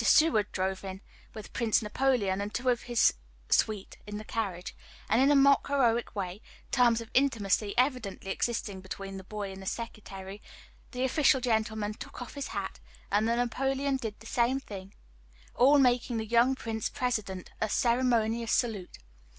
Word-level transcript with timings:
Seward 0.03 0.51
drove 0.51 0.83
in, 0.83 0.99
with 1.35 1.53
Prince 1.53 1.83
Napoleon 1.83 2.41
and 2.41 2.51
two 2.51 2.69
of 2.69 2.81
his 2.89 3.13
suite 3.49 3.97
in 4.07 4.17
the 4.17 4.23
carriage; 4.23 4.75
and, 5.07 5.21
in 5.21 5.29
a 5.29 5.35
mock 5.35 5.67
heroic 5.67 6.15
way 6.15 6.41
terms 6.71 7.01
of 7.01 7.11
intimacy 7.13 7.75
evidently 7.77 8.31
existing 8.31 8.81
between 8.81 9.17
the 9.17 9.23
boy 9.23 9.51
and 9.51 9.61
the 9.61 9.67
Secretary 9.67 10.41
the 10.89 11.03
official 11.03 11.39
gentleman 11.39 11.93
took 11.93 12.19
off 12.19 12.33
his 12.33 12.47
hat, 12.47 12.79
and 13.11 13.27
the 13.27 13.35
Napoleon 13.35 13.97
did 13.97 14.19
the 14.19 14.25
same, 14.25 14.59
all 15.53 15.77
making 15.77 16.17
the 16.17 16.25
young 16.25 16.55
Prince 16.55 16.89
President 16.89 17.51
a 17.61 17.69
ceremonious 17.69 18.51
salute. 18.53 18.97